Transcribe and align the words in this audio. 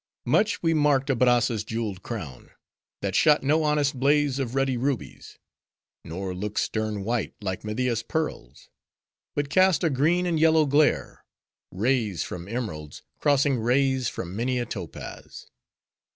Much 0.25 0.63
we 0.63 0.73
marked 0.73 1.11
Abrazza's 1.11 1.63
jeweled 1.63 2.01
crown; 2.01 2.49
that 3.01 3.13
shot 3.13 3.43
no 3.43 3.61
honest 3.63 3.99
blaze 3.99 4.39
of 4.39 4.55
ruddy 4.55 4.75
rubies; 4.75 5.37
nor 6.03 6.33
looked 6.33 6.59
stern 6.59 7.03
white 7.03 7.35
like 7.39 7.63
Media's 7.63 8.01
pearls; 8.01 8.71
but 9.35 9.51
cast 9.51 9.83
a 9.83 9.91
green 9.91 10.25
and 10.25 10.39
yellow 10.39 10.65
glare; 10.65 11.23
rays 11.71 12.23
from 12.23 12.47
emeralds, 12.47 13.03
crossing 13.19 13.59
rays 13.59 14.09
from 14.09 14.35
many 14.35 14.57
a 14.57 14.65
topaz. 14.65 15.45